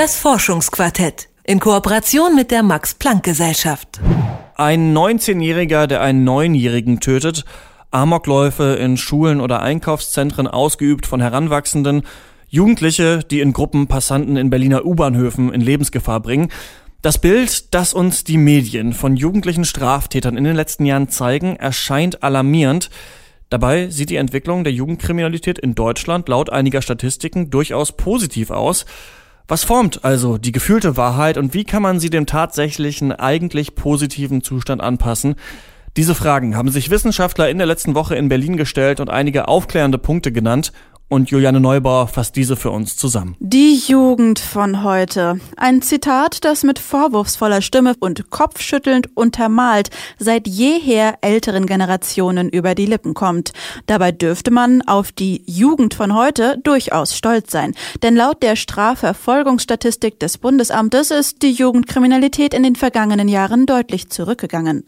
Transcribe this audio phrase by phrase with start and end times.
[0.00, 4.00] Das Forschungsquartett in Kooperation mit der Max Planck Gesellschaft.
[4.56, 7.44] Ein 19-Jähriger, der einen Neunjährigen tötet,
[7.90, 12.04] Amokläufe in Schulen oder Einkaufszentren ausgeübt von Heranwachsenden,
[12.48, 16.48] Jugendliche, die in Gruppen Passanten in Berliner U-Bahnhöfen in Lebensgefahr bringen.
[17.02, 22.22] Das Bild, das uns die Medien von jugendlichen Straftätern in den letzten Jahren zeigen, erscheint
[22.22, 22.88] alarmierend.
[23.50, 28.86] Dabei sieht die Entwicklung der Jugendkriminalität in Deutschland laut einiger Statistiken durchaus positiv aus.
[29.50, 34.44] Was formt also die gefühlte Wahrheit und wie kann man sie dem tatsächlichen, eigentlich positiven
[34.44, 35.34] Zustand anpassen?
[35.96, 39.98] Diese Fragen haben sich Wissenschaftler in der letzten Woche in Berlin gestellt und einige aufklärende
[39.98, 40.70] Punkte genannt
[41.10, 43.36] und Juliane Neubauer fasst diese für uns zusammen.
[43.40, 45.40] Die Jugend von heute.
[45.56, 52.86] Ein Zitat, das mit vorwurfsvoller Stimme und kopfschüttelnd untermalt seit jeher älteren Generationen über die
[52.86, 53.52] Lippen kommt.
[53.86, 57.74] Dabei dürfte man auf die Jugend von heute durchaus stolz sein.
[58.02, 64.84] Denn laut der Strafverfolgungsstatistik des Bundesamtes ist die Jugendkriminalität in den vergangenen Jahren deutlich zurückgegangen.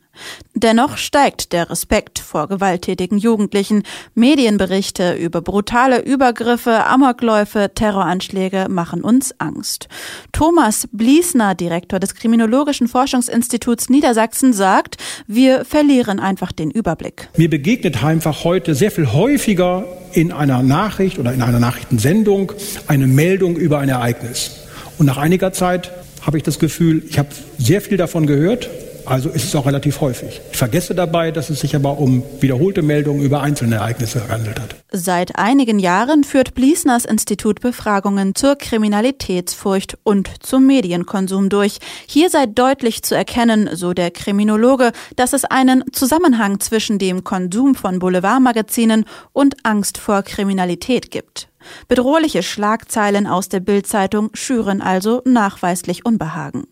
[0.55, 3.83] Dennoch steigt der Respekt vor gewalttätigen Jugendlichen.
[4.15, 9.89] Medienberichte über brutale Übergriffe, Amokläufe, Terroranschläge machen uns Angst.
[10.33, 14.97] Thomas Bliesner, Direktor des Kriminologischen Forschungsinstituts Niedersachsen, sagt,
[15.27, 17.31] wir verlieren einfach den Überblick.
[17.39, 22.53] Mir begegnet einfach heute sehr viel häufiger in einer Nachricht oder in einer Nachrichtensendung
[22.87, 24.51] eine Meldung über ein Ereignis.
[24.99, 28.69] Und nach einiger Zeit habe ich das Gefühl, ich habe sehr viel davon gehört,
[29.07, 30.41] also ist es auch relativ häufig.
[30.51, 34.77] Ich vergesse dabei, dass es sich aber um wiederholte Meldungen über einzelne Ereignisse gehandelt hat.
[34.91, 41.79] Seit einigen Jahren führt Bliesners Institut Befragungen zur Kriminalitätsfurcht und zum Medienkonsum durch.
[42.07, 47.75] Hier sei deutlich zu erkennen, so der Kriminologe, dass es einen Zusammenhang zwischen dem Konsum
[47.75, 51.49] von Boulevardmagazinen und Angst vor Kriminalität gibt.
[51.89, 56.65] Bedrohliche Schlagzeilen aus der Bildzeitung schüren also nachweislich Unbehagen.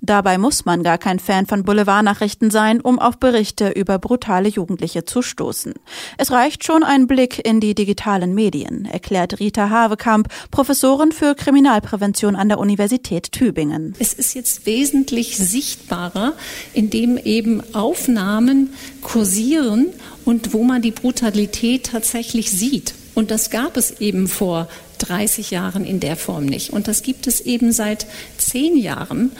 [0.00, 5.04] Dabei muss man gar kein Fan von Boulevardnachrichten sein, um auf Berichte über brutale Jugendliche
[5.04, 5.74] zu stoßen.
[6.18, 12.36] Es reicht schon ein Blick in die digitalen Medien, erklärt Rita Havekamp, Professorin für Kriminalprävention
[12.36, 13.94] an der Universität Tübingen.
[13.98, 16.34] Es ist jetzt wesentlich sichtbarer,
[16.72, 19.88] indem eben Aufnahmen kursieren
[20.24, 22.94] und wo man die Brutalität tatsächlich sieht.
[23.14, 24.68] Und das gab es eben vor
[25.08, 26.70] 30 Jahren in der Form nicht.
[26.70, 28.06] Und das gibt es eben seit
[28.38, 29.32] zehn Jahren.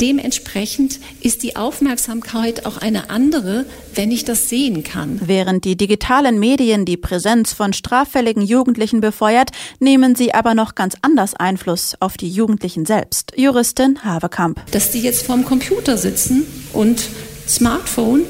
[0.00, 5.18] Dementsprechend ist die Aufmerksamkeit auch eine andere, wenn ich das sehen kann.
[5.24, 10.96] Während die digitalen Medien die Präsenz von straffälligen Jugendlichen befeuert, nehmen sie aber noch ganz
[11.00, 13.32] anders Einfluss auf die Jugendlichen selbst.
[13.36, 14.60] Juristin Havekamp.
[14.70, 17.02] Dass die jetzt vorm Computer sitzen und
[17.48, 18.24] Smartphone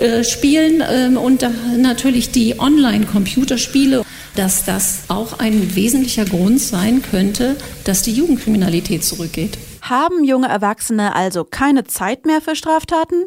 [0.00, 1.46] äh, spielen ähm, und
[1.78, 4.04] natürlich die Online-Computerspiele
[4.34, 9.58] dass das auch ein wesentlicher Grund sein könnte, dass die Jugendkriminalität zurückgeht.
[9.82, 13.24] Haben junge Erwachsene also keine Zeit mehr für Straftaten?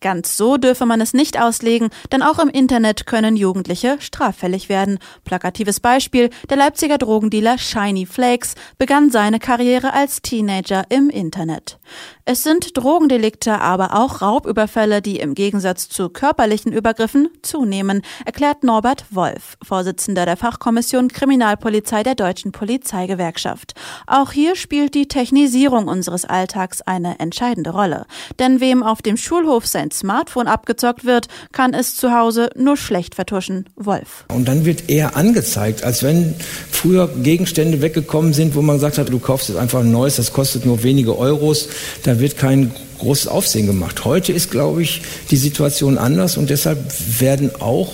[0.00, 4.98] Ganz so dürfe man es nicht auslegen, denn auch im Internet können Jugendliche straffällig werden.
[5.24, 11.78] Plakatives Beispiel, der Leipziger Drogendealer Shiny Flakes begann seine Karriere als Teenager im Internet.
[12.26, 19.06] Es sind Drogendelikte, aber auch Raubüberfälle, die im Gegensatz zu körperlichen Übergriffen zunehmen, erklärt Norbert
[19.10, 23.74] Wolf, Vorsitzender der Fachkommission Kriminalpolizei der Deutschen Polizeigewerkschaft.
[24.06, 28.06] Auch hier spielt die Technisierung unseres Alltags eine entscheidende Rolle.
[28.38, 33.14] Denn wem auf dem Schulhof sein Smartphone abgezockt wird, kann es zu Hause nur schlecht
[33.14, 33.66] vertuschen.
[33.76, 34.24] Wolf.
[34.32, 36.34] Und dann wird eher angezeigt, als wenn
[36.70, 40.32] früher Gegenstände weggekommen sind, wo man gesagt hat, du kaufst jetzt einfach ein neues, das
[40.32, 41.68] kostet nur wenige Euros.
[42.02, 44.04] Da wird kein großes Aufsehen gemacht.
[44.04, 46.78] Heute ist, glaube ich, die Situation anders und deshalb
[47.20, 47.92] werden auch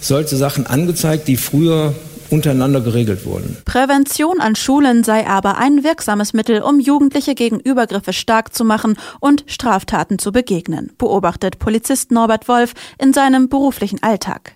[0.00, 1.94] solche Sachen angezeigt, die früher
[2.32, 3.56] untereinander geregelt wurden.
[3.64, 8.96] Prävention an Schulen sei aber ein wirksames Mittel, um Jugendliche gegen Übergriffe stark zu machen
[9.20, 14.54] und Straftaten zu begegnen, beobachtet Polizist Norbert Wolf in seinem beruflichen Alltag.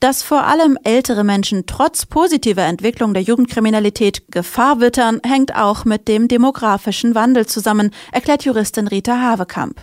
[0.00, 6.08] Dass vor allem ältere Menschen trotz positiver Entwicklung der Jugendkriminalität Gefahr wittern, hängt auch mit
[6.08, 9.80] dem demografischen Wandel zusammen, erklärt Juristin Rita Havekamp.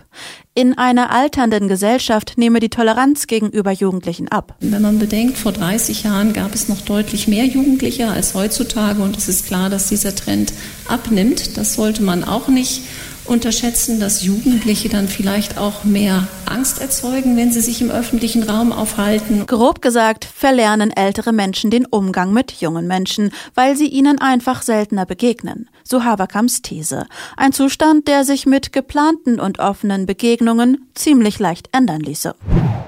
[0.58, 4.56] In einer alternden Gesellschaft nehme die Toleranz gegenüber Jugendlichen ab.
[4.62, 9.18] Wenn man bedenkt, vor 30 Jahren gab es noch deutlich mehr Jugendliche als heutzutage und
[9.18, 10.54] es ist klar, dass dieser Trend
[10.88, 11.58] abnimmt.
[11.58, 12.84] Das sollte man auch nicht
[13.26, 18.72] unterschätzen, dass Jugendliche dann vielleicht auch mehr Angst erzeugen, wenn sie sich im öffentlichen Raum
[18.72, 19.46] aufhalten.
[19.46, 25.06] Grob gesagt, verlernen ältere Menschen den Umgang mit jungen Menschen, weil sie ihnen einfach seltener
[25.06, 25.70] begegnen.
[25.84, 27.06] So Haberkams These.
[27.38, 32.36] Ein Zustand, der sich mit geplanten und offenen Begegnungen ziemlich leicht ändern ließe.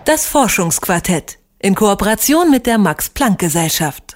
[0.06, 4.07] Das Forschungsquartett in Kooperation mit der Max Planck Gesellschaft.